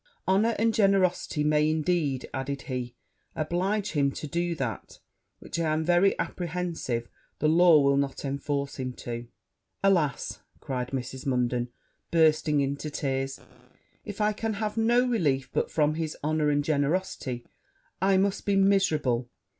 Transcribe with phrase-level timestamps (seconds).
[0.27, 2.95] 'Honour and generosity may, indeed,' added he,
[3.35, 4.97] 'oblige him to do that
[5.37, 9.27] which, I am very apprehensive, the law will not enforce him to.'
[9.83, 11.27] 'Alas!' cried Mrs.
[11.27, 11.69] Munden,
[12.09, 13.39] bursting into tears,
[14.03, 17.45] 'if I can have no relief but from his honour and generosity,
[18.01, 19.29] I must be miserable!'